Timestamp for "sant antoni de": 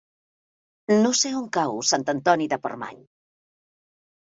1.91-2.61